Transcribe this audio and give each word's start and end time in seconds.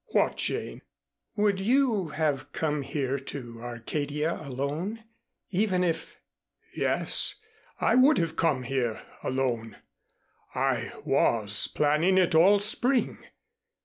"What, 0.13 0.37
Jane?" 0.37 0.81
"Would 1.35 1.59
you 1.59 2.07
have 2.07 2.51
come 2.53 2.81
here 2.81 3.19
to 3.19 3.59
Arcadia, 3.61 4.33
alone, 4.41 5.03
even 5.51 5.83
if" 5.83 6.19
"Yes. 6.75 7.35
I 7.79 7.93
would 7.93 8.17
have 8.17 8.35
come 8.35 8.63
here 8.63 8.99
alone. 9.21 9.77
I 10.55 10.91
was 11.05 11.67
planning 11.67 12.17
it 12.17 12.33
all 12.33 12.61
spring. 12.61 13.19